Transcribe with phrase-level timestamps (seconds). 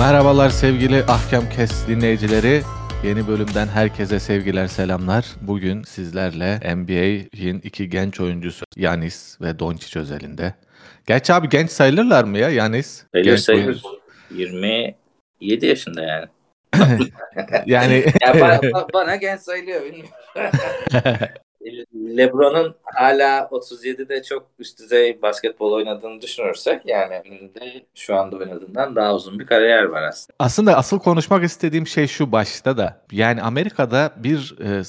[0.00, 2.62] Merhabalar sevgili Ahkam Kes dinleyicileri.
[3.04, 5.26] Yeni bölümden herkese sevgiler, selamlar.
[5.40, 10.54] Bugün sizlerle NBA'in iki genç oyuncusu Yanis ve Doncic özelinde.
[11.06, 13.04] Gerçi abi genç sayılırlar mı ya Yanis?
[13.14, 13.82] Sayılır sayılır.
[13.84, 14.00] oyuncu.
[14.30, 16.26] 27 yaşında yani.
[17.66, 18.60] Yani Ya bana,
[18.94, 20.10] bana genç sayılıyor bilmiyorum.
[21.94, 29.14] LeBron'un hala 37'de çok üst düzey basketbol oynadığını düşünürsek yani önünde şu anda oynadığından daha
[29.14, 30.36] uzun bir kariyer var aslında.
[30.38, 33.00] aslında asıl konuşmak istediğim şey şu başta da.
[33.12, 34.82] Yani Amerika'da bir e,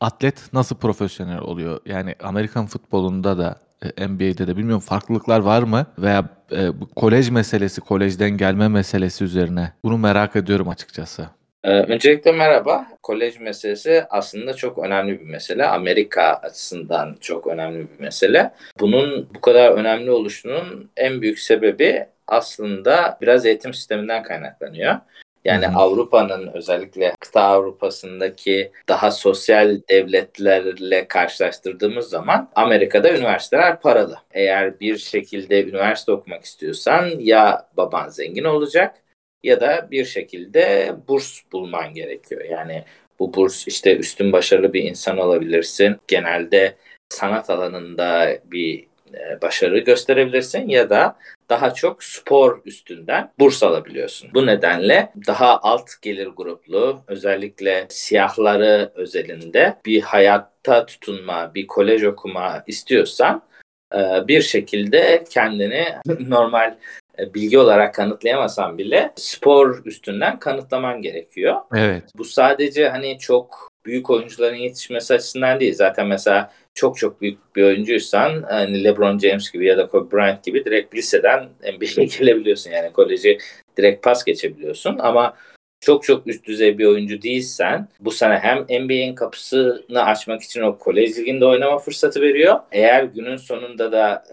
[0.00, 1.80] atlet nasıl profesyonel oluyor?
[1.86, 3.58] Yani Amerikan futbolunda da
[3.96, 5.86] e, NBA'de de bilmiyorum farklılıklar var mı?
[5.98, 9.72] Veya e, bu kolej meselesi, kolejden gelme meselesi üzerine.
[9.84, 11.28] Bunu merak ediyorum açıkçası.
[11.64, 12.86] Ee, öncelikle merhaba.
[13.02, 15.66] Kolej meselesi aslında çok önemli bir mesele.
[15.66, 18.52] Amerika açısından çok önemli bir mesele.
[18.80, 24.96] Bunun bu kadar önemli oluşunun en büyük sebebi aslında biraz eğitim sisteminden kaynaklanıyor.
[25.44, 25.78] Yani hı.
[25.78, 34.16] Avrupa'nın özellikle kıta Avrupa'sındaki daha sosyal devletlerle karşılaştırdığımız zaman Amerika'da üniversiteler paralı.
[34.32, 38.94] Eğer bir şekilde üniversite okumak istiyorsan ya baban zengin olacak
[39.42, 42.44] ya da bir şekilde burs bulman gerekiyor.
[42.44, 42.84] Yani
[43.18, 45.96] bu burs işte üstün başarılı bir insan olabilirsin.
[46.08, 46.76] Genelde
[47.08, 51.16] sanat alanında bir e, başarı gösterebilirsin ya da
[51.48, 54.30] daha çok spor üstünden burs alabiliyorsun.
[54.34, 62.64] Bu nedenle daha alt gelir gruplu özellikle siyahları özelinde bir hayatta tutunma, bir kolej okuma
[62.66, 63.42] istiyorsan
[63.94, 63.98] e,
[64.28, 65.86] bir şekilde kendini
[66.28, 66.76] normal
[67.34, 71.56] bilgi olarak kanıtlayamasan bile spor üstünden kanıtlaman gerekiyor.
[71.74, 72.02] Evet.
[72.18, 75.74] Bu sadece hani çok büyük oyuncuların yetişmesi açısından değil.
[75.74, 80.44] Zaten mesela çok çok büyük bir oyuncuysan hani LeBron James gibi ya da Kobe Bryant
[80.44, 82.70] gibi direkt liseden NBA'ye gelebiliyorsun.
[82.70, 83.38] Yani koleji
[83.76, 85.34] direkt pas geçebiliyorsun ama
[85.82, 90.78] çok çok üst düzey bir oyuncu değilsen bu sana hem NBA'in kapısını açmak için o
[90.78, 92.58] kolej liginde oynama fırsatı veriyor.
[92.72, 94.24] Eğer günün sonunda da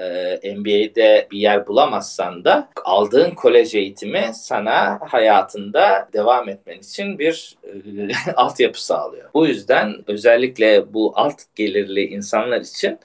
[0.44, 7.58] e, NBA'de bir yer bulamazsan da aldığın kolej eğitimi sana hayatında devam etmen için bir
[7.64, 7.72] e,
[8.36, 9.30] altyapı sağlıyor.
[9.34, 13.00] Bu yüzden özellikle bu alt gelirli insanlar için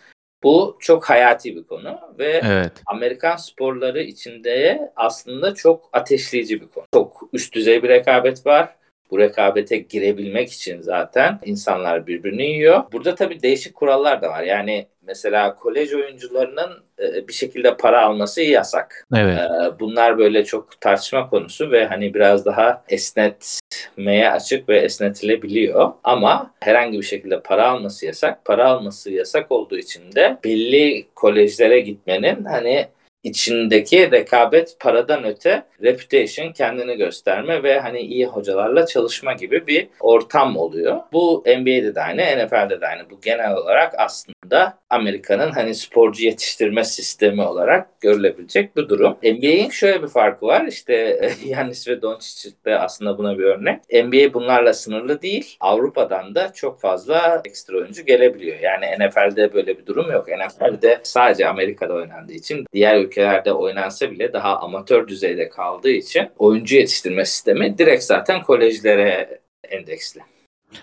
[0.45, 2.73] bu çok hayati bir konu ve Evet.
[2.87, 6.85] Amerikan sporları içinde aslında çok ateşleyici bir konu.
[6.95, 8.77] Çok üst düzey bir rekabet var.
[9.15, 12.83] Bu rekabete girebilmek için zaten insanlar birbirini yiyor.
[12.93, 14.43] Burada tabii değişik kurallar da var.
[14.43, 19.07] Yani mesela kolej oyuncularının e, bir şekilde para alması yasak.
[19.17, 19.39] Evet.
[19.39, 25.93] Ee, Bunlar böyle çok tartışma konusu ve hani biraz daha esnetmeye açık ve esnetilebiliyor.
[26.05, 28.45] Ama herhangi bir şekilde para alması yasak.
[28.45, 32.87] Para alması yasak olduğu için de belli kolejlere gitmenin hani
[33.25, 40.57] içindeki rekabet paradan öte reputation kendini gösterme ve hani iyi hocalarla çalışma gibi bir ortam
[40.57, 41.01] oluyor.
[41.13, 43.11] Bu NBA'de de aynı, NFL'de de aynı.
[43.11, 49.17] Bu genel olarak aslında Amerika'nın hani sporcu yetiştirme sistemi olarak görülebilecek bir durum.
[49.23, 50.67] NBA'in şöyle bir farkı var.
[50.67, 53.81] İşte Yannis ve Doncic de aslında buna bir örnek.
[53.93, 55.57] NBA bunlarla sınırlı değil.
[55.61, 58.59] Avrupa'dan da çok fazla ekstra oyuncu gelebiliyor.
[58.61, 60.27] Yani NFL'de böyle bir durum yok.
[60.29, 66.77] NFL'de sadece Amerika'da oynandığı için diğer ülkelerde oynansa bile daha amatör düzeyde kaldığı için oyuncu
[66.77, 70.21] yetiştirme sistemi direkt zaten kolejlere endeksli.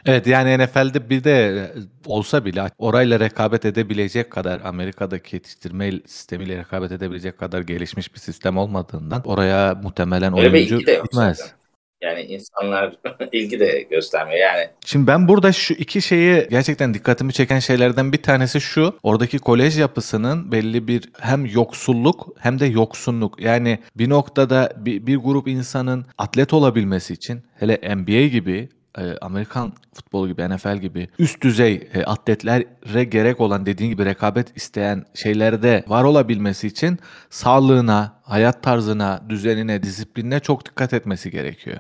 [0.06, 1.70] Evet yani NFL'de bir de e,
[2.06, 8.58] olsa bile orayla rekabet edebilecek kadar Amerika'daki yetiştirme sistemiyle rekabet edebilecek kadar gelişmiş bir sistem
[8.58, 11.54] olmadığından oraya muhtemelen Öyle oyuncu gitmez.
[12.02, 12.96] Yani insanlar
[13.32, 14.40] ilgi de göstermiyor.
[14.40, 19.00] Yani Şimdi ben burada şu iki şeyi gerçekten dikkatimi çeken şeylerden bir tanesi şu.
[19.04, 23.42] Oradaki kolej yapısının belli bir hem yoksulluk hem de yoksunluk.
[23.42, 29.74] Yani bir noktada bir, bir grup insanın atlet olabilmesi için hele NBA gibi e, Amerikan
[29.94, 35.84] futbolu gibi NFL gibi üst düzey e, atletlere gerek olan dediğin gibi rekabet isteyen şeylerde
[35.88, 37.00] var olabilmesi için
[37.30, 41.78] sağlığına, hayat tarzına, düzenine, disiplinine çok dikkat etmesi gerekiyor.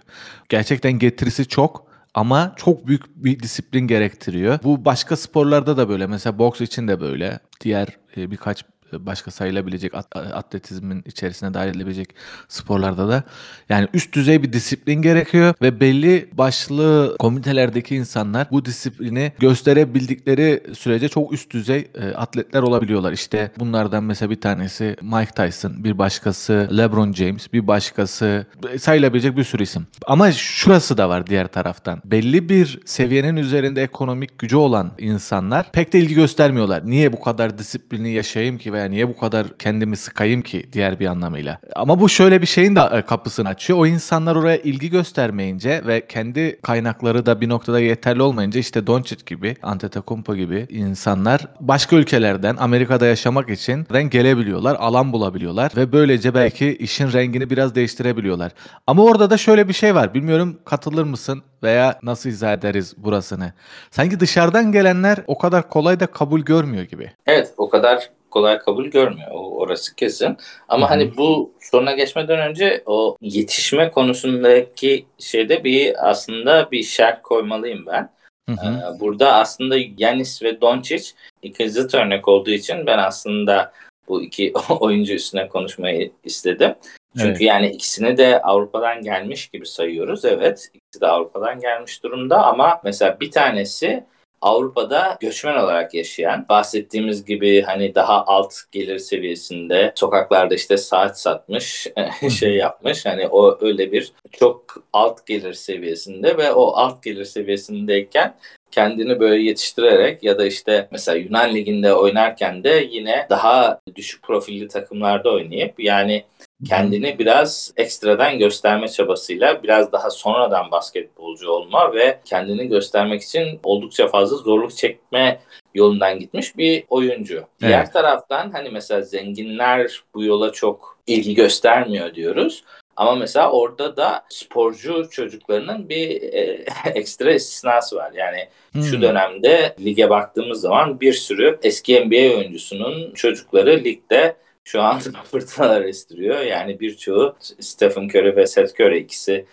[0.49, 4.59] Gerçekten getirisi çok ama çok büyük bir disiplin gerektiriyor.
[4.63, 6.07] Bu başka sporlarda da böyle.
[6.07, 7.39] Mesela boks için de böyle.
[7.61, 7.87] Diğer
[8.17, 8.65] e, birkaç
[8.99, 12.15] başka sayılabilecek at- atletizmin içerisine dahil edilebilecek
[12.47, 13.23] sporlarda da
[13.69, 21.09] yani üst düzey bir disiplin gerekiyor ve belli başlı komitelerdeki insanlar bu disiplini gösterebildikleri sürece
[21.09, 23.11] çok üst düzey e, atletler olabiliyorlar.
[23.11, 28.45] İşte bunlardan mesela bir tanesi Mike Tyson, bir başkası LeBron James, bir başkası
[28.79, 29.88] sayılabilecek bir sürü isim.
[30.07, 32.01] Ama şurası da var diğer taraftan.
[32.05, 36.85] Belli bir seviyenin üzerinde ekonomik gücü olan insanlar pek de ilgi göstermiyorlar.
[36.85, 40.99] Niye bu kadar disiplini yaşayayım ki veya veya niye bu kadar kendimi sıkayım ki diğer
[40.99, 41.59] bir anlamıyla.
[41.75, 43.79] Ama bu şöyle bir şeyin de e, kapısını açıyor.
[43.79, 49.25] O insanlar oraya ilgi göstermeyince ve kendi kaynakları da bir noktada yeterli olmayınca işte Doncic
[49.25, 56.75] gibi, Antetokounmpo gibi insanlar başka ülkelerden Amerika'da yaşamak için gelebiliyorlar, alan bulabiliyorlar ve böylece belki
[56.75, 58.51] işin rengini biraz değiştirebiliyorlar.
[58.87, 60.13] Ama orada da şöyle bir şey var.
[60.13, 63.53] Bilmiyorum katılır mısın veya nasıl izah ederiz burasını?
[63.91, 67.11] Sanki dışarıdan gelenler o kadar kolay da kabul görmüyor gibi.
[67.27, 69.31] Evet o kadar kolay kabul görmüyor.
[69.31, 70.37] O, orası kesin.
[70.67, 70.93] Ama Hı-hı.
[70.93, 78.09] hani bu soruna geçmeden önce o yetişme konusundaki şeyde bir aslında bir şerh koymalıyım ben.
[78.49, 81.11] Ee, burada aslında Yanis ve Doncic
[81.41, 83.71] iki zıt örnek olduğu için ben aslında
[84.07, 86.75] bu iki oyuncu üstüne konuşmayı istedim.
[87.17, 87.41] Çünkü evet.
[87.41, 90.25] yani ikisini de Avrupa'dan gelmiş gibi sayıyoruz.
[90.25, 94.03] Evet ikisi de Avrupa'dan gelmiş durumda ama mesela bir tanesi
[94.41, 101.88] Avrupa'da göçmen olarak yaşayan, bahsettiğimiz gibi hani daha alt gelir seviyesinde sokaklarda işte saat satmış,
[102.39, 103.05] şey yapmış.
[103.05, 108.35] Hani o öyle bir çok alt gelir seviyesinde ve o alt gelir seviyesindeyken
[108.71, 114.67] kendini böyle yetiştirerek ya da işte mesela Yunan Ligi'nde oynarken de yine daha düşük profilli
[114.67, 116.23] takımlarda oynayıp yani
[116.69, 124.07] kendini biraz ekstradan gösterme çabasıyla biraz daha sonradan basketbolcu olma ve kendini göstermek için oldukça
[124.07, 125.39] fazla zorluk çekme
[125.75, 127.35] yolundan gitmiş bir oyuncu.
[127.35, 127.47] Evet.
[127.61, 132.63] Diğer taraftan hani mesela zenginler bu yola çok ilgi göstermiyor diyoruz.
[132.95, 136.65] Ama mesela orada da sporcu çocuklarının bir e,
[136.95, 138.11] ekstra istisnası var.
[138.15, 138.83] Yani hmm.
[138.83, 145.81] şu dönemde lige baktığımız zaman bir sürü eski NBA oyuncusunun çocukları ligde şu an fırtınalar
[145.81, 146.39] estiriyor.
[146.39, 149.45] Yani birçoğu Stephen Curry ve Seth Curry ikisi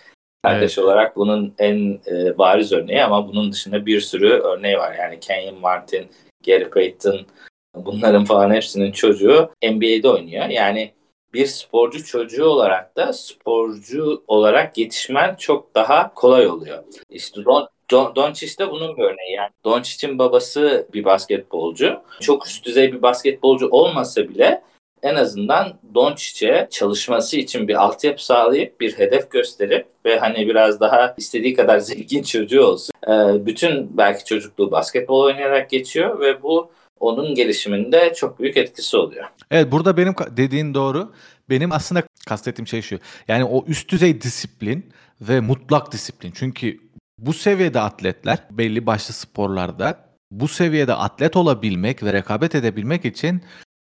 [0.43, 0.87] kardeş evet.
[0.87, 4.95] olarak bunun en e, bariz örneği ama bunun dışında bir sürü örneği var.
[4.99, 6.07] Yani Kenyon Martin,
[6.47, 7.27] Gary Payton
[7.75, 10.49] bunların falan hepsinin çocuğu NBA'de oynuyor.
[10.49, 10.93] Yani
[11.35, 16.85] bir sporcu çocuğu olarak da sporcu olarak yetişmen çok daha kolay oluyor.
[17.11, 19.33] İşte Don, Don, Doncic de bunun bir örneği.
[19.33, 22.03] Yani Doncic'in babası bir basketbolcu.
[22.21, 24.63] Çok üst düzey bir basketbolcu olmasa bile
[25.03, 31.15] en azından Doncic'e çalışması için bir altyapı sağlayıp bir hedef gösterip ve hani biraz daha
[31.17, 32.93] istediği kadar zengin çocuğu olsun.
[33.09, 39.25] Ee, bütün belki çocukluğu basketbol oynayarak geçiyor ve bu onun gelişiminde çok büyük etkisi oluyor.
[39.51, 41.13] Evet burada benim dediğin doğru.
[41.51, 42.99] Benim aslında kastettiğim şey şu.
[43.29, 46.33] Yani o üst düzey disiplin ve mutlak disiplin.
[46.35, 46.79] Çünkü
[47.19, 53.43] bu seviyede atletler belli başlı sporlarda bu seviyede atlet olabilmek ve rekabet edebilmek için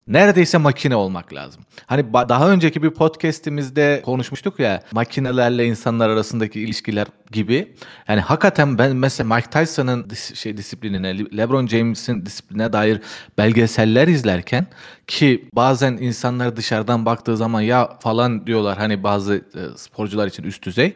[0.06, 1.62] neredeyse makine olmak lazım.
[1.86, 7.74] Hani daha önceki bir podcast'imizde konuşmuştuk ya makinelerle insanlar arasındaki ilişkiler gibi.
[8.08, 13.00] Yani hakikaten ben mesela Mike Tyson'ın dis- şey disiplinine, LeBron James'in disipline dair
[13.38, 14.66] belgeseller izlerken
[15.06, 20.62] ki bazen insanlar dışarıdan baktığı zaman ya falan diyorlar hani bazı e, sporcular için üst
[20.66, 20.94] düzey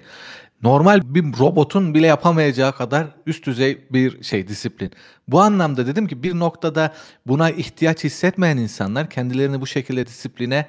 [0.63, 4.91] normal bir robotun bile yapamayacağı kadar üst düzey bir şey disiplin.
[5.29, 6.95] Bu anlamda dedim ki bir noktada
[7.27, 10.67] buna ihtiyaç hissetmeyen insanlar kendilerini bu şekilde disipline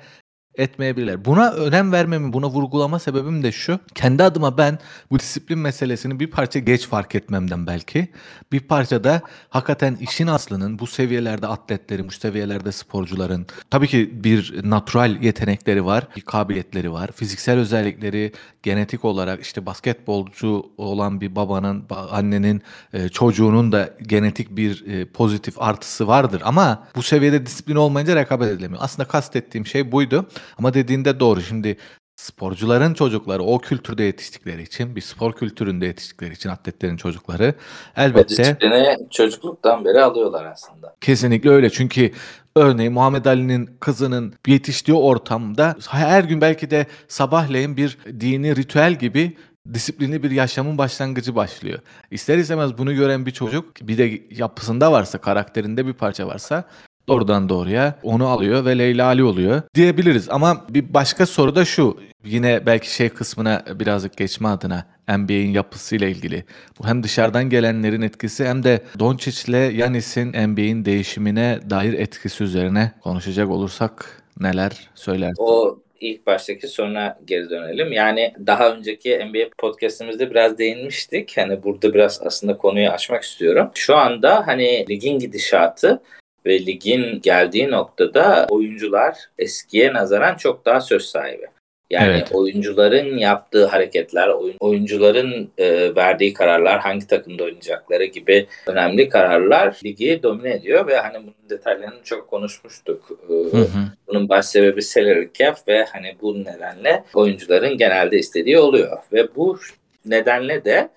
[0.55, 1.25] etmeyebilirler.
[1.25, 3.79] Buna önem vermemin, buna vurgulama sebebim de şu.
[3.95, 4.79] Kendi adıma ben
[5.11, 8.07] bu disiplin meselesini bir parça geç fark etmemden belki.
[8.51, 14.69] Bir parça da hakikaten işin aslının bu seviyelerde atletlerin, bu seviyelerde sporcuların tabii ki bir
[14.69, 17.09] natural yetenekleri var, bir kabiliyetleri var.
[17.15, 18.31] Fiziksel özellikleri
[18.63, 22.61] genetik olarak işte basketbolcu olan bir babanın, annenin,
[22.93, 26.41] e, çocuğunun da genetik bir e, pozitif artısı vardır.
[26.45, 28.81] Ama bu seviyede disiplin olmayınca rekabet edilemiyor.
[28.83, 30.29] Aslında kastettiğim şey buydu.
[30.57, 31.41] Ama dediğinde doğru.
[31.41, 31.77] Şimdi
[32.15, 37.53] sporcuların çocukları o kültürde yetiştikleri için, bir spor kültüründe yetiştikleri için atletlerin çocukları
[37.95, 38.57] elbette...
[38.61, 40.95] O çocukluktan beri alıyorlar aslında.
[41.01, 41.69] Kesinlikle öyle.
[41.69, 42.11] Çünkü
[42.55, 49.37] örneğin Muhammed Ali'nin kızının yetiştiği ortamda her gün belki de sabahleyin bir dini ritüel gibi
[49.73, 51.79] disiplinli bir yaşamın başlangıcı başlıyor.
[52.11, 56.63] İster istemez bunu gören bir çocuk bir de yapısında varsa, karakterinde bir parça varsa
[57.09, 60.29] doğrudan doğruya onu alıyor ve Leyla Ali oluyor diyebiliriz.
[60.29, 61.97] Ama bir başka soru da şu.
[62.25, 64.85] Yine belki şey kısmına birazcık geçme adına
[65.17, 66.43] NBA'in yapısıyla ilgili.
[66.79, 72.91] Bu hem dışarıdan gelenlerin etkisi hem de Doncic ile Yanis'in NBA'in değişimine dair etkisi üzerine
[73.03, 75.43] konuşacak olursak neler söylersin?
[75.43, 77.91] O ilk baştaki soruna geri dönelim.
[77.91, 81.37] Yani daha önceki NBA podcast'imizde biraz değinmiştik.
[81.37, 83.71] Hani burada biraz aslında konuyu açmak istiyorum.
[83.73, 86.01] Şu anda hani ligin gidişatı
[86.45, 91.45] ve ligin geldiği noktada oyuncular eskiye nazaran çok daha söz sahibi.
[91.89, 92.29] Yani Evet.
[92.33, 100.19] oyuncuların yaptığı hareketler, oyun- oyuncuların e, verdiği kararlar, hangi takımda oynayacakları gibi önemli kararlar ligi
[100.23, 103.09] domine ediyor ve hani bunun detaylarını çok konuşmuştuk.
[103.29, 103.67] E, Hı hı.
[104.07, 108.97] bunun baş sebebi salary cap ve hani bu nedenle oyuncuların genelde istediği oluyor.
[109.13, 109.59] Ve bu
[110.05, 110.89] nedenle de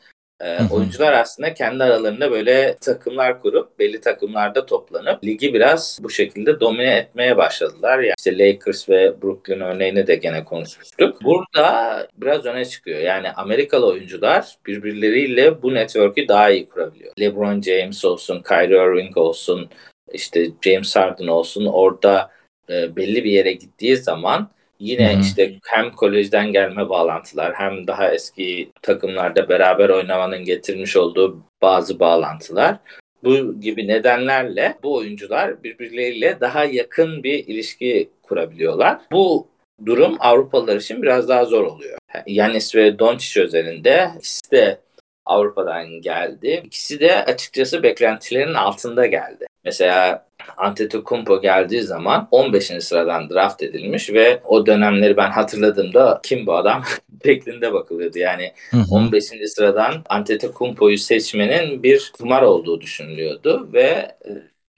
[0.43, 6.61] e, oyuncular aslında kendi aralarında böyle takımlar kurup belli takımlarda toplanıp ligi biraz bu şekilde
[6.61, 7.99] domine etmeye başladılar.
[7.99, 11.25] Yani işte Lakers ve Brooklyn örneğini de gene konuşmuştuk.
[11.25, 13.01] Burada biraz öne çıkıyor.
[13.01, 17.13] Yani Amerikalı oyuncular birbirleriyle bu network'ü daha iyi kurabiliyor.
[17.21, 19.69] LeBron James olsun, Kyrie Irving olsun,
[20.13, 22.31] işte James Harden olsun orada
[22.71, 24.51] e, belli bir yere gittiği zaman
[24.83, 25.21] yine hı.
[25.21, 32.77] işte hem kolejden gelme bağlantılar hem daha eski takımlarda beraber oynamanın getirmiş olduğu bazı bağlantılar
[33.25, 38.99] bu gibi nedenlerle bu oyuncular birbirleriyle daha yakın bir ilişki kurabiliyorlar.
[39.12, 39.49] Bu
[39.87, 41.99] durum Avrupalılar için biraz daha zor oluyor.
[42.27, 44.79] Yanis ve Doncic özelinde ikisi de
[45.27, 46.62] Avrupa'dan geldi.
[46.65, 49.47] İkisi de açıkçası beklentilerin altında geldi.
[49.64, 50.26] Mesela
[50.57, 52.66] Antetokounmpo geldiği zaman 15.
[52.81, 56.83] sıradan draft edilmiş ve o dönemleri ben hatırladığımda kim bu adam
[57.25, 58.19] şeklinde bakılıyordu.
[58.19, 58.95] Yani Hı hı.
[58.95, 59.25] 15.
[59.47, 64.31] sıradan Antetokounmpo'yu seçmenin bir kumar olduğu düşünülüyordu ve e,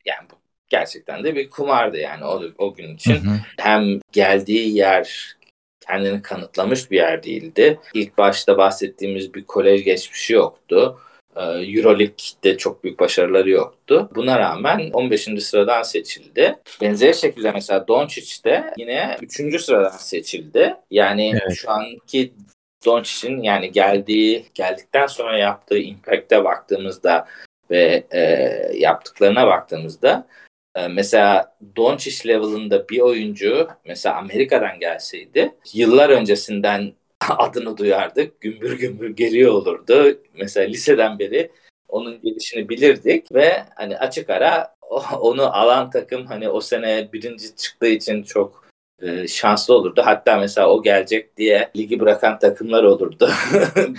[0.07, 0.29] yani
[0.69, 3.15] gerçekten de bir kumardı yani o, o gün Hı için.
[3.15, 3.39] hı.
[3.59, 5.37] Hem geldiği yer
[5.89, 7.81] kendini kanıtlamış bir yer değildi.
[7.95, 10.99] İlk başta bahsettiğimiz bir kolej geçmişi yoktu.
[11.37, 14.11] Ee, Euroleague'de çok büyük başarıları yoktu.
[14.15, 15.29] Buna rağmen 15.
[15.41, 16.57] sıradan seçildi.
[16.81, 19.61] Benzer şekilde mesela Doncic de yine 3.
[19.63, 20.77] sıradan seçildi.
[20.91, 21.57] Yani Evet.
[21.57, 22.33] şu anki
[22.87, 27.27] Doncic'in yani geldiği geldikten sonra yaptığı impact'e baktığımızda
[27.71, 28.21] ve e,
[28.75, 30.27] yaptıklarına baktığımızda
[30.75, 36.93] e, mesela Doncic level'ında bir oyuncu mesela Amerika'dan gelseydi yıllar öncesinden
[37.39, 38.41] adını duyardık.
[38.41, 40.19] Gümbür gümbür geliyor olurdu.
[40.35, 41.51] Mesela liseden beri
[41.89, 44.75] onun gelişini bilirdik ve hani açık ara
[45.21, 48.65] onu alan takım hani o sene birinci çıktığı için çok
[49.03, 50.03] e, şanslı olurdu.
[50.05, 53.31] Hatta mesela o gelecek diye ligi bırakan takımlar olurdu.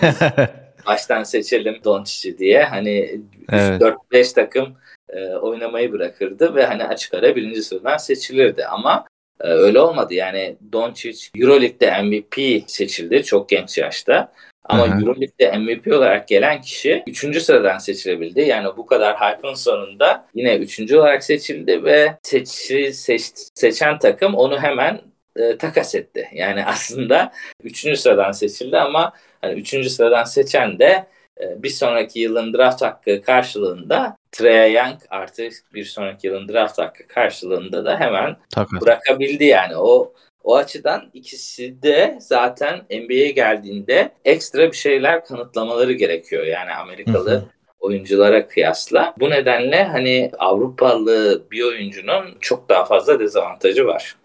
[0.85, 2.63] Baştan seçelim Doncic'i diye.
[2.63, 3.81] Hani Evet.
[3.81, 4.77] 4-5 takım
[5.09, 8.65] e, oynamayı bırakırdı ve hani açık ara birinci sıradan seçilirdi.
[8.65, 9.05] Ama
[9.41, 10.13] e, öyle olmadı.
[10.13, 14.31] Yani Doncic Euroleague'de MVP seçildi çok genç yaşta.
[14.63, 15.01] Ama hı.
[15.01, 17.41] Euroleague'de MVP olarak gelen kişi 3.
[17.41, 18.41] sıradan seçilebildi.
[18.41, 20.93] Yani bu kadar hype'ın sonunda yine 3.
[20.93, 23.23] olarak seçildi ve seçi, seç,
[23.53, 25.01] seçen takım onu hemen
[25.35, 26.27] e, takas etti.
[26.33, 27.31] Yani aslında
[27.63, 27.99] 3.
[27.99, 29.91] sıradan seçildi ama hani 3.
[29.91, 31.07] sıradan seçen de
[31.41, 37.07] e, bir sonraki yılın draft hakkı karşılığında Trae Young artık bir sonraki yılın draft hakkı
[37.07, 38.81] karşılığında da hemen Takas.
[38.81, 39.75] bırakabildi yani.
[39.77, 40.13] O
[40.43, 46.45] o açıdan ikisi de zaten NBA'ye geldiğinde ekstra bir şeyler kanıtlamaları gerekiyor.
[46.45, 47.45] Yani Amerikalı Hı hı.
[47.79, 49.13] oyunculara kıyasla.
[49.19, 54.15] Bu nedenle hani Avrupalı bir oyuncunun çok daha fazla dezavantajı var.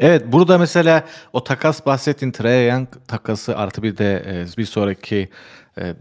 [0.00, 5.28] Evet burada mesela o takas bahsettiğin Trae Young takası artı bir de e, bir sonraki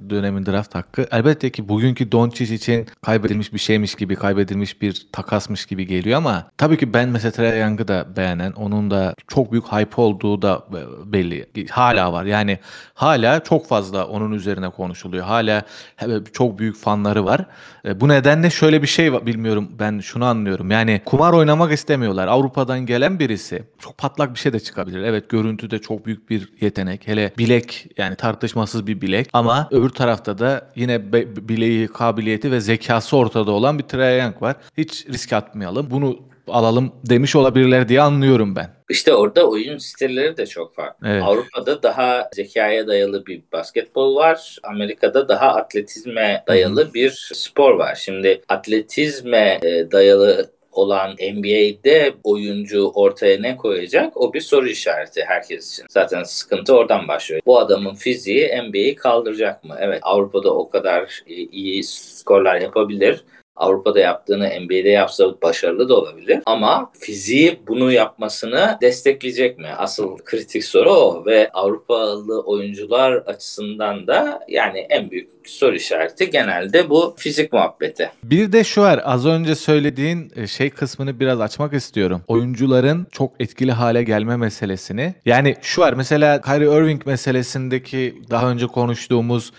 [0.09, 1.07] dönemin draft hakkı.
[1.11, 6.51] Elbette ki bugünkü Doncic için kaybedilmiş bir şeymiş gibi, kaybedilmiş bir takasmış gibi geliyor ama
[6.57, 10.65] tabii ki ben mesela Trae Young'ı da beğenen, onun da çok büyük hype olduğu da
[10.71, 11.49] e, belli.
[11.69, 12.25] Hala var.
[12.25, 12.59] Yani
[12.93, 15.25] hala çok fazla onun üzerine konuşuluyor.
[15.25, 15.61] Hala
[15.95, 17.45] he- çok büyük fanları var.
[17.85, 20.71] E, Bu nedenle şöyle bir şey bilmiyorum ben şunu anlıyorum.
[20.71, 22.27] Yani kumar oynamak istemiyorlar.
[22.27, 25.03] Avrupa'dan gelen birisi çok patlak bir şey de çıkabilir.
[25.03, 27.07] Evet görüntüde çok büyük bir yetenek.
[27.07, 32.59] Hele bilek yani tartışmasız bir bilek ama öbür tarafta da yine be- bileği, kabiliyeti ve
[32.59, 34.55] zekası ortada olan bir Trae Young var.
[34.77, 35.87] Hiç risk atmayalım.
[35.91, 38.69] Bunu alalım demiş olabilirler diye anlıyorum ben.
[38.89, 41.07] İşte orada oyun stilleri de çok farklı.
[41.07, 41.23] Evet.
[41.23, 44.57] Avrupa'da daha zekaya dayalı bir basketbol var.
[44.63, 47.95] Amerika'da daha atletizme dayalı bir spor var.
[47.95, 55.73] Şimdi atletizme e, dayalı olan NBA'de oyuncu ortaya ne koyacak o bir soru işareti herkes
[55.73, 55.85] için.
[55.89, 57.41] Zaten sıkıntı oradan başlıyor.
[57.45, 59.75] Bu adamın fiziği NBA'yi kaldıracak mı?
[59.79, 63.23] Evet Avrupa'da o kadar e, iyi skorlar yapabilir.
[63.59, 66.39] Avrupa'da yaptığını NBA'de yapsa başarılı da olabilir.
[66.45, 69.67] Ama fiziği bunu yapmasını destekleyecek mi?
[69.77, 76.89] Asıl kritik soru o ve Avrupalı oyuncular açısından da yani en büyük soru işareti genelde
[76.89, 78.11] bu fizik muhabbeti.
[78.23, 82.21] Bir de şu var az önce söylediğin e, şey kısmını biraz açmak istiyorum.
[82.27, 85.13] Oyuncuların çok etkili hale gelme meselesini.
[85.25, 89.51] Yani şu var mesela Kyrie Irving meselesindeki daha önce konuştuğumuz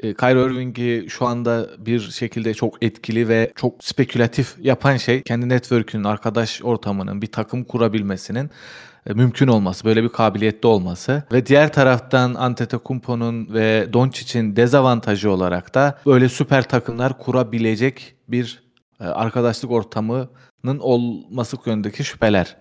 [0.00, 5.48] e, Kyrie Irving'i şu anda bir şekilde çok etkili ve çok spekülatif yapan şey kendi
[5.48, 8.50] network'ünün, arkadaş ortamının, bir takım kurabilmesinin
[9.06, 15.74] e, mümkün olması, böyle bir kabiliyette olması ve diğer taraftan Antetokounmpo'nun ve Doncic'in dezavantajı olarak
[15.74, 18.62] da böyle süper takımlar kurabilecek bir
[19.00, 22.56] e, arkadaşlık ortamının olması yönündeki şüpheler.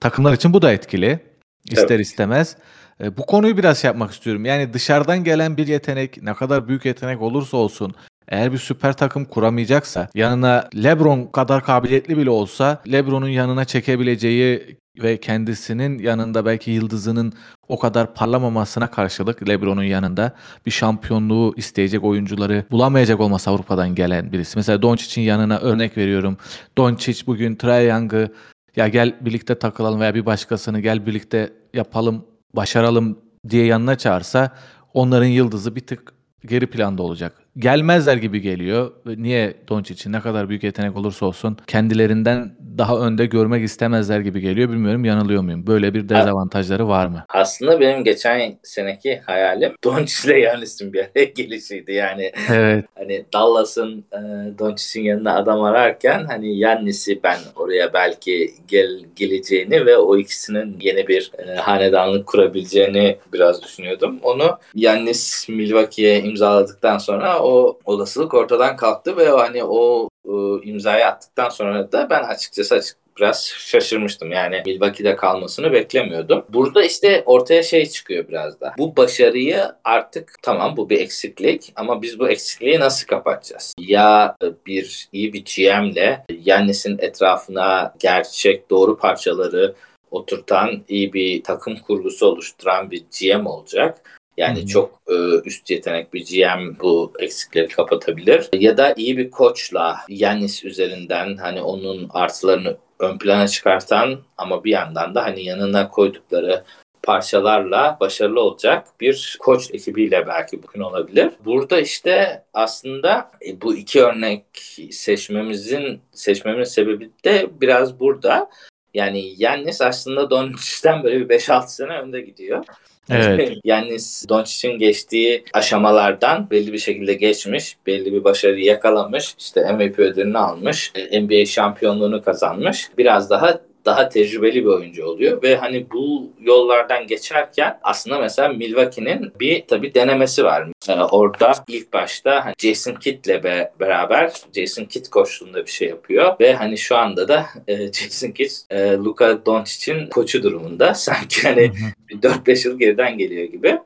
[0.00, 1.28] Takımlar için bu da etkili.
[1.70, 2.06] İster evet.
[2.06, 2.56] istemez.
[3.02, 4.44] E, bu konuyu biraz şey yapmak istiyorum.
[4.44, 7.94] Yani dışarıdan gelen bir yetenek ne kadar büyük yetenek olursa olsun
[8.28, 15.20] eğer bir süper takım kuramayacaksa yanına LeBron kadar kabiliyetli bile olsa LeBron'un yanına çekebileceği ve
[15.20, 17.32] kendisinin yanında belki yıldızının
[17.68, 20.32] o kadar parlamamasına karşılık LeBron'un yanında
[20.66, 24.58] bir şampiyonluğu isteyecek oyuncuları bulamayacak olması Avrupa'dan gelen birisi.
[24.58, 26.36] Mesela Doncic'in yanına örnek veriyorum.
[26.78, 28.32] Doncic bugün Trae Young'ı
[28.76, 32.24] ya gel birlikte takılalım veya bir başkasını gel birlikte yapalım,
[32.54, 34.50] başaralım diye yanına çağırsa
[34.94, 36.12] onların yıldızı bir tık
[36.46, 37.47] geri planda olacak.
[37.58, 38.92] Gelmezler gibi geliyor.
[39.06, 44.70] Niye Doncic'i ne kadar büyük yetenek olursa olsun kendilerinden daha önde görmek istemezler gibi geliyor.
[44.70, 45.66] Bilmiyorum yanılıyor muyum?
[45.66, 47.24] Böyle bir dezavantajları var mı?
[47.28, 51.92] Aslında benim geçen seneki hayalim Doncic ile Yannis'in bir araya gelişiydi.
[51.92, 52.84] Yani evet.
[52.98, 54.18] hani Dallas'ın e,
[54.58, 61.08] Doncic'in yanına adam ararken hani Yannis'i ben oraya belki gel geleceğini ve o ikisinin yeni
[61.08, 64.18] bir e, hanedanlık kurabileceğini biraz düşünüyordum.
[64.22, 71.48] Onu Yannis Milwaukee'ye imzaladıktan sonra o olasılık ortadan kalktı ve hani o e, imzayı attıktan
[71.48, 74.32] sonra da ben açıkçası açık biraz şaşırmıştım.
[74.32, 76.44] Yani Milwaukee'de kalmasını beklemiyordum.
[76.48, 78.74] Burada işte ortaya şey çıkıyor biraz da.
[78.78, 83.74] Bu başarıyı artık tamam bu bir eksiklik ama biz bu eksikliği nasıl kapatacağız?
[83.78, 84.36] Ya
[84.66, 89.74] bir iyi bir GM'le Yannis'in etrafına gerçek doğru parçaları
[90.10, 94.66] oturtan iyi bir takım kurgusu oluşturan bir GM olacak yani hmm.
[94.66, 95.14] çok e,
[95.44, 98.48] üst yetenek bir GM bu eksikleri kapatabilir.
[98.52, 104.70] Ya da iyi bir koçla Yanis üzerinden hani onun artılarını ön plana çıkartan ama bir
[104.70, 106.64] yandan da hani yanına koydukları
[107.02, 111.30] parçalarla başarılı olacak bir koç ekibiyle belki bugün olabilir.
[111.44, 114.44] Burada işte aslında e, bu iki örnek
[114.90, 118.50] seçmemizin seçmemin sebebi de biraz burada.
[118.94, 122.64] Yani Yannis aslında Doncic'ten böyle bir 5-6 sene önde gidiyor.
[123.10, 123.58] Evet.
[123.64, 123.96] yani
[124.28, 130.92] Doncic'in geçtiği aşamalardan belli bir şekilde geçmiş, belli bir başarıyı yakalamış, işte MVP ödülünü almış,
[130.94, 132.88] e, NBA şampiyonluğunu kazanmış.
[132.98, 139.32] Biraz daha daha tecrübeli bir oyuncu oluyor ve hani bu yollardan geçerken aslında mesela Milwaukee'nin
[139.40, 140.68] bir tabii denemesi var.
[140.88, 146.36] Ee, orada ilk başta hani Jason Kidd'le be, beraber Jason Kidd koçluğunda bir şey yapıyor
[146.40, 150.94] ve hani şu anda da e, Jason Kidd e, Luka Doncic'in koçu durumunda.
[151.08, 151.72] Sanki hani
[152.10, 153.78] 4-5 yıl geriden geliyor gibi.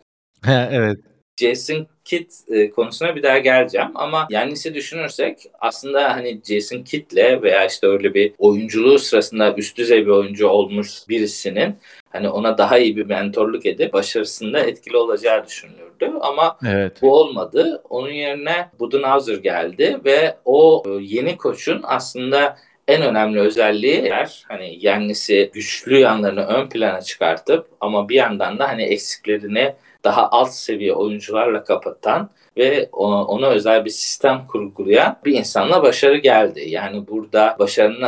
[0.49, 0.99] evet.
[1.43, 7.67] Jason Kidd e, konusuna bir daha geleceğim ama Yannis'i düşünürsek aslında hani Jason Kidd'le veya
[7.67, 11.77] işte öyle bir oyunculuğu sırasında üst düzey bir oyuncu olmuş birisinin
[12.11, 17.03] hani ona daha iyi bir mentorluk edip başarısında etkili olacağı düşünülürdü ama evet.
[17.03, 17.83] bu olmadı.
[17.91, 22.57] Onun yerine Budenholzer geldi ve o e, yeni koçun aslında
[22.89, 28.69] en önemli özelliği eğer hani Yannis'i güçlü yanlarını ön plana çıkartıp ama bir yandan da
[28.69, 35.35] hani eksiklerini daha alt seviye oyuncularla kapatan ve ona, ona özel bir sistem kurgulayan bir
[35.35, 36.65] insanla başarı geldi.
[36.69, 38.03] Yani burada başarının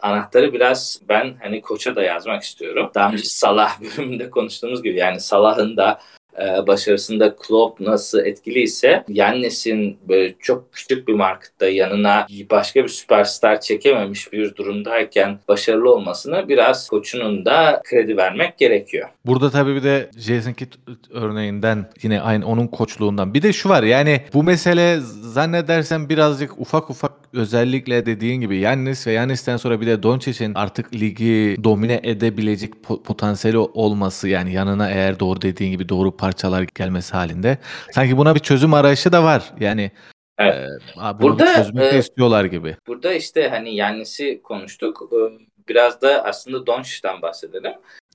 [0.00, 2.90] anahtarı biraz ben hani koça da yazmak istiyorum.
[2.94, 6.00] Daha önce Salah bölümünde konuştuğumuz gibi yani Salah'ın da
[6.40, 13.60] e, başarısında Klopp nasıl etkiliyse Yannis'in böyle çok küçük bir markette yanına başka bir süperstar
[13.60, 19.08] çekememiş bir durumdayken başarılı olmasını biraz koçunun da kredi vermek gerekiyor.
[19.26, 20.72] Burada tabii bir de Jason Kidd
[21.10, 23.34] örneğinden yine aynı onun koçluğundan.
[23.34, 29.06] Bir de şu var yani bu mesele zannedersem birazcık ufak ufak özellikle dediğin gibi Yannis
[29.06, 35.20] ve Yannis'ten sonra bir de Doncic'in artık ligi domine edebilecek potansiyeli olması yani yanına eğer
[35.20, 37.58] doğru dediğin gibi doğru parçalar gelmesi halinde.
[37.92, 39.42] Sanki buna bir çözüm arayışı da var.
[39.60, 39.90] Yani
[40.38, 40.68] Evet.
[40.96, 42.76] E, burada çözmek e, istiyorlar gibi.
[42.86, 45.10] Burada işte hani Yannis'i konuştuk.
[45.12, 45.18] E,
[45.68, 47.72] biraz da aslında Doncic'ten bahsedelim.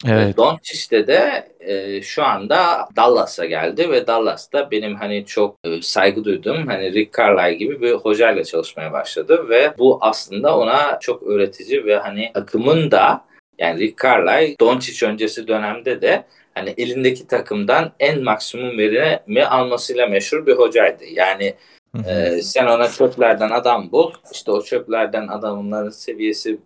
[0.08, 0.38] Evet.
[0.38, 6.68] Doncic de e, şu anda Dallas'a geldi ve Dallas'ta benim hani çok e, saygı duyduğum
[6.68, 11.98] hani Rick Carlisle gibi bir hocayla çalışmaya başladı ve bu aslında ona çok öğretici ve
[11.98, 13.26] hani takımın da
[13.60, 20.46] yani Rick Carlisle Doncic öncesi dönemde de hani elindeki takımdan en maksimum verimi almasıyla meşhur
[20.46, 21.04] bir hocaydı.
[21.06, 21.56] Yani
[22.08, 24.12] e, sen ona çöplerden adam bul.
[24.32, 26.60] İşte o çöplerden adamların seviyesi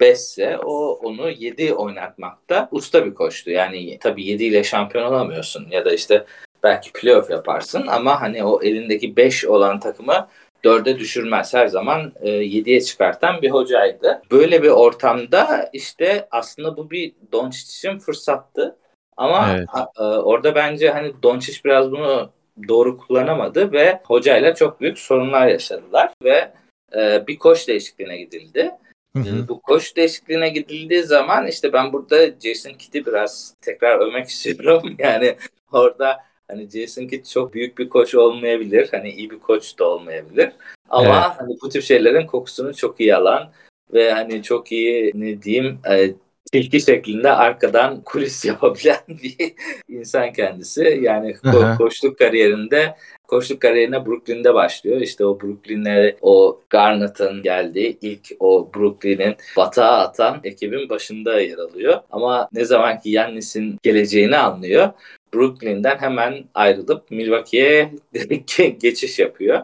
[0.00, 3.50] 5 ise o onu 7 oynatmakta usta bir koçtu.
[3.50, 6.24] Yani tabii 7 ile şampiyon olamıyorsun ya da işte
[6.62, 10.28] belki playoff yaparsın ama hani o elindeki 5 olan takımı
[10.64, 11.54] dörde düşürmez.
[11.54, 14.22] Her zaman e, çıkartan bir hocaydı.
[14.30, 18.76] Böyle bir ortamda işte aslında bu bir Doncic için fırsattı.
[19.16, 19.68] Ama Evet.
[19.98, 22.30] e, orada bence hani Doncic biraz bunu
[22.68, 26.52] doğru kullanamadı ve hocayla çok büyük sorunlar yaşadılar ve
[26.96, 28.70] e, bir koç değişikliğine gidildi.
[29.16, 29.48] Hı hı.
[29.48, 34.94] Bu koç değişikliğine gidildiği zaman işte ben burada Jason Kidd'i biraz tekrar övmek istiyorum.
[34.98, 35.36] Yani
[35.72, 36.16] orada
[36.48, 38.88] hani Jason Kidd çok büyük bir koç olmayabilir.
[38.90, 40.52] Hani iyi bir koç da olmayabilir.
[40.90, 41.40] Ama Evet.
[41.40, 43.52] hani bu tip şeylerin kokusunu çok iyi alan
[43.92, 46.10] ve hani çok iyi ne diyeyim e,
[46.56, 49.54] tilki şeklinde arkadan kulis yapabilen bir
[49.88, 51.00] insan kendisi.
[51.02, 52.96] Yani ko- koçluk kariyerinde
[53.28, 55.00] koçluk kariyerine Brooklyn'de başlıyor.
[55.00, 62.00] İşte o Brooklyn'e o Garnett'ın geldiği ilk o Brooklyn'in batağa atan ekibin başında yer alıyor.
[62.10, 64.90] Ama ne zaman ki Yannis'in geleceğini anlıyor.
[65.34, 67.92] Brooklyn'den hemen ayrılıp Milwaukee'ye
[68.80, 69.60] geçiş yapıyor.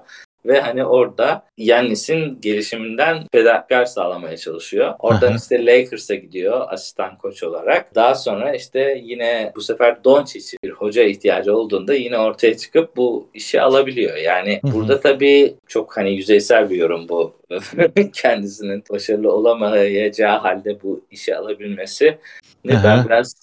[0.46, 4.94] Ve hani orada Yannis'in gelişiminden fedakar sağlamaya çalışıyor.
[4.98, 5.36] Oradan Aha.
[5.36, 7.94] işte Lakers'a gidiyor asistan koç olarak.
[7.94, 13.28] Daha sonra işte yine bu sefer Doncic'in bir hoca ihtiyacı olduğunda yine ortaya çıkıp bu
[13.34, 14.16] işi alabiliyor.
[14.16, 17.34] Yani burada tabii çok hani yüzeysel bir yorum bu.
[18.12, 22.18] Kendisinin başarılı olamayacağı halde bu işi alabilmesi
[22.64, 23.34] ne ben biraz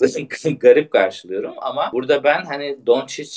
[0.59, 3.31] garip karşılıyorum ama burada ben hani Doncic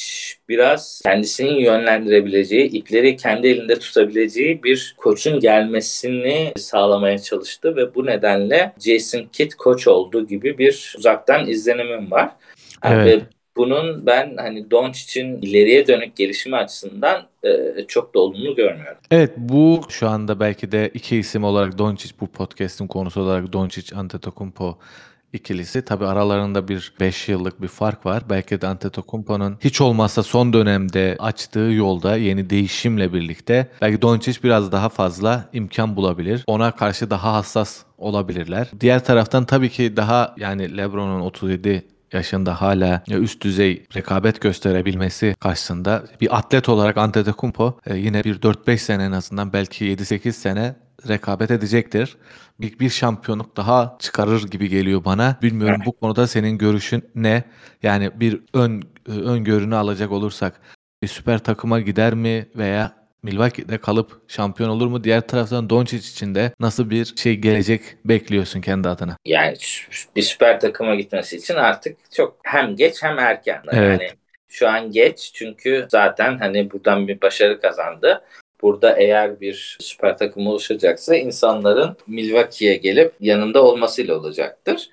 [0.49, 8.73] biraz kendisini yönlendirebileceği, ipleri kendi elinde tutabileceği bir koçun gelmesini sağlamaya çalıştı ve bu nedenle
[8.79, 12.31] Jason Kidd koç olduğu gibi bir uzaktan izlenimim var.
[12.85, 13.07] Evet.
[13.07, 13.21] Ve
[13.57, 17.51] bunun ben hani Doncic'in ileriye dönük gelişimi açısından e,
[17.89, 18.99] çok da olumlu görmüyorum.
[19.11, 23.97] Evet bu şu anda belki de iki isim olarak Doncic bu podcast'in konusu olarak Doncic
[23.97, 24.79] Antetokounmpo
[25.33, 25.85] ikilisi.
[25.85, 28.23] Tabi aralarında bir 5 yıllık bir fark var.
[28.31, 34.73] Belki de Antetokounmpo'nun hiç olmazsa son dönemde açtığı yolda yeni değişimle birlikte belki Doncic biraz
[34.73, 36.45] daha fazla imkan bulabilir.
[36.47, 38.71] Ona karşı daha hassas olabilirler.
[38.81, 46.05] Diğer taraftan tabii ki daha yani LeBron'un 37 yaşında hala üst düzey rekabet gösterebilmesi karşısında
[46.21, 50.75] bir atlet olarak Antetokounmpo e, yine bir 4-5 sene en azından belki 7-8 sene
[51.09, 52.17] rekabet edecektir.
[52.61, 55.37] Bir, bir şampiyonluk daha çıkarır gibi geliyor bana.
[55.43, 57.45] Bilmiyorum bu konuda senin görüşün ne?
[57.83, 60.61] Yani bir ön öngörünü alacak olursak
[61.03, 65.05] bir süper takıma gider mi veya Milwaukee'de kalıp şampiyon olur mu?
[65.05, 69.17] Diğer taraftan Doncic için de nasıl bir şey gelecek bekliyorsun kendi adına?
[69.25, 69.57] Yani
[70.17, 73.63] bir süper takıma gitmesi için artık çok hem geç hem erken.
[73.73, 74.01] Evet.
[74.01, 74.11] Yani
[74.49, 78.23] şu an geç çünkü zaten hani buradan bir başarı kazandı.
[78.63, 84.91] Burada eğer bir süper takım oluşacaksa insanların Milwaukee'ye gelip yanında olmasıyla olacaktır.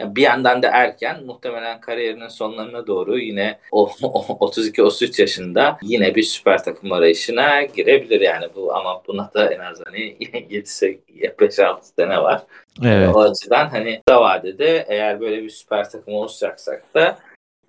[0.00, 6.22] Bir yandan da erken muhtemelen kariyerinin sonlarına doğru yine o, o 32-33 yaşında yine bir
[6.22, 12.42] süper takım arayışına girebilir yani bu ama buna da en az hani 5-6 sene var.
[12.84, 13.16] Evet.
[13.16, 17.18] O açıdan hani kısa vadede eğer böyle bir süper takım oluşacaksak da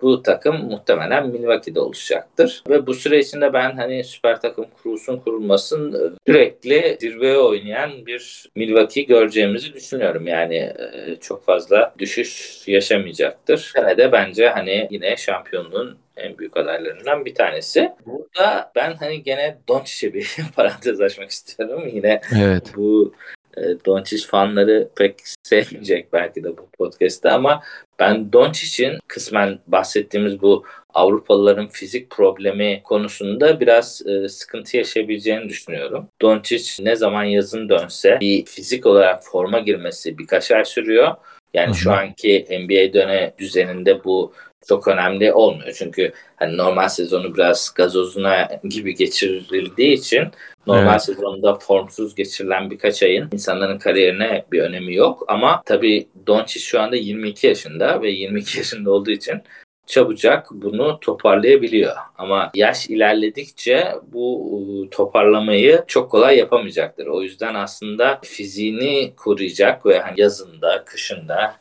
[0.02, 2.62] bu takım muhtemelen Milwaukee'de oluşacaktır.
[2.68, 9.02] Ve bu süre içinde ben hani süper takım kurulsun kurulmasın sürekli zirveye oynayan bir Milwaukee
[9.02, 10.26] göreceğimizi düşünüyorum.
[10.26, 13.72] Yani e, çok fazla düşüş yaşamayacaktır.
[13.76, 17.92] Yine de bence hani yine şampiyonluğun en büyük adaylarından bir tanesi.
[18.06, 21.82] Burada ben hani gene Doncic'e bir parantez açmak istiyorum.
[21.92, 22.72] Yine Evet.
[22.76, 23.14] bu
[23.56, 27.62] e, Doncic fanları pek sevmeyecek belki de bu podcast'te ama
[27.98, 36.08] ben Doncic'in kısmen bahsettiğimiz bu Avrupalıların fizik problemi konusunda biraz e, sıkıntı yaşayabileceğini düşünüyorum.
[36.22, 41.14] Doncic ne zaman yazın dönse bir fizik olarak forma girmesi birkaç ay sürüyor.
[41.54, 41.76] Yani Hı hı.
[41.76, 44.32] şu anki NBA döne düzeninde bu
[44.68, 45.72] çok önemli olmuyor.
[45.78, 50.28] Çünkü hani normal sezonu biraz gazozuna gibi geçirildiği için
[50.66, 51.02] normal Evet.
[51.02, 55.24] sezonda formsuz geçirilen birkaç ayın insanların kariyerine bir önemi yok.
[55.28, 59.42] Ama tabii Doncic şu anda 22 yaşında ve 22 yaşında olduğu için
[59.86, 61.96] çabucak bunu toparlayabiliyor.
[62.18, 67.06] Ama yaş ilerledikçe bu e, toparlamayı çok kolay yapamayacaktır.
[67.06, 71.56] O yüzden aslında fiziğini koruyacak ve hani yazında, kışında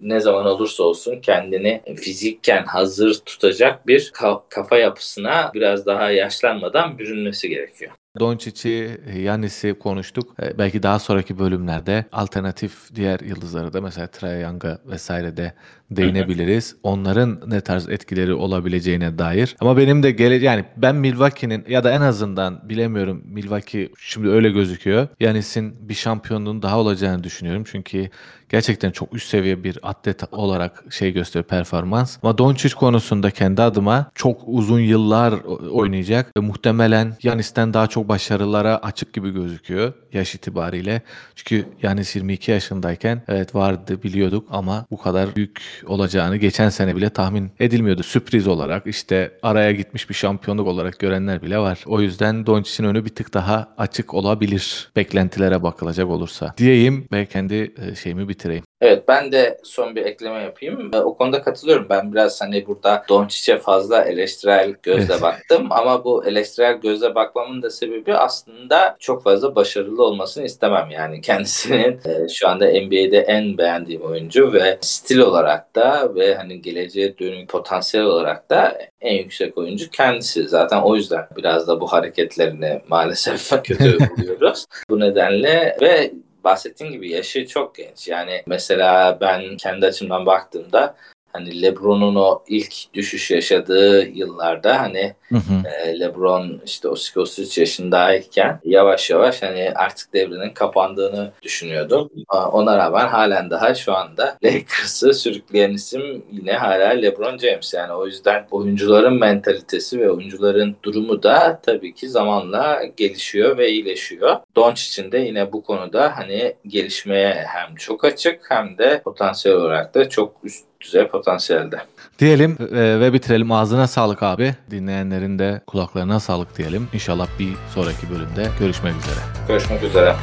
[0.00, 6.98] ne zaman olursa olsun kendini fizikken hazır tutacak bir ka- kafa yapısına biraz daha yaşlanmadan
[6.98, 7.92] bürünmesi gerekiyor.
[8.20, 10.34] Doncic'i, Yannis'i konuştuk.
[10.42, 15.52] E, Belki daha sonraki bölümlerde alternatif diğer yıldızları da mesela Trae Young'a vesaire de
[15.90, 16.76] değinebiliriz.
[16.82, 19.56] Onların ne tarz etkileri olabileceğine dair.
[19.60, 24.50] Ama benim de gele yani ben Milwaukee'nin ya da en azından bilemiyorum Milwaukee şimdi öyle
[24.50, 25.08] gözüküyor.
[25.20, 27.64] Yannis'in bir şampiyonluğun daha olacağını düşünüyorum.
[27.66, 28.08] Çünkü
[28.48, 32.18] gerçekten çok üst seviye bir atlet olarak şey gösteriyor performans.
[32.22, 35.32] Ama Doncic konusunda kendi adıma çok uzun yıllar
[35.70, 41.02] oynayacak ve muhtemelen Yanis'ten daha çok başarılara açık gibi gözüküyor yaş itibariyle.
[41.34, 47.10] Çünkü yani 22 yaşındayken evet vardı biliyorduk ama bu kadar büyük olacağını geçen sene bile
[47.10, 48.02] tahmin edilmiyordu.
[48.02, 51.84] Sürpriz olarak işte araya gitmiş bir şampiyonluk olarak görenler bile var.
[51.86, 56.54] O yüzden Doncic'in önü bir tık daha açık olabilir beklentilere bakılacak olursa.
[56.58, 58.64] Diyeyim ve kendi e, şeyimi bitireyim.
[58.80, 60.90] Evet ben de son bir ekleme yapayım.
[60.94, 61.86] E, o konuda katılıyorum.
[61.90, 65.22] Ben biraz hani burada Doncic'e fazla eleştirel gözle Evet.
[65.22, 70.90] baktım ama bu eleştirel gözle bakmamın da sebebi aslında çok fazla başarılı olmasını istemem.
[70.90, 76.62] Yani kendisinin e, şu anda NBA'de en beğendiğim oyuncu ve stil olarak da ve hani
[76.62, 80.48] geleceğe dönük potansiyel olarak da en yüksek oyuncu kendisi.
[80.48, 84.64] Zaten o yüzden biraz da bu hareketlerini maalesef kötü buluyoruz.
[84.90, 86.12] Bu nedenle ve
[86.46, 88.08] bahsettiğin gibi yaşı çok genç.
[88.08, 90.96] Yani mesela ben kendi açımdan baktığımda
[91.36, 95.68] hani LeBron'un o ilk düşüş yaşadığı yıllarda hani Hı hı.
[95.68, 102.10] e, LeBron işte 32-33 yaşındayken yavaş yavaş hani artık devrinin kapandığını düşünüyordum.
[102.52, 107.74] Ona rağmen halen daha şu anda Lakers'ı sürükleyen isim yine hala LeBron James.
[107.74, 114.36] Yani o yüzden oyuncuların mentalitesi ve oyuncuların durumu da tabii ki zamanla gelişiyor ve iyileşiyor.
[114.56, 120.08] Doncic'in de yine bu konuda hani gelişmeye hem çok açık hem de potansiyel olarak da
[120.08, 121.76] çok üst düzey potansiyelde.
[122.18, 123.52] Diyelim e, ve bitirelim.
[123.52, 124.54] Ağzına sağlık abi.
[124.70, 126.88] Dinleyenlerin de kulaklarına sağlık diyelim.
[126.92, 129.20] İnşallah bir sonraki bölümde görüşmek üzere.
[129.48, 130.16] Görüşmek üzere.